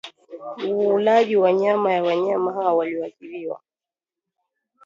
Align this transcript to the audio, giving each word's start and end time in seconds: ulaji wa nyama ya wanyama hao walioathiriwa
ulaji 0.69 1.35
wa 1.35 1.53
nyama 1.53 1.93
ya 1.93 2.03
wanyama 2.03 2.53
hao 2.53 2.77
walioathiriwa 2.77 3.61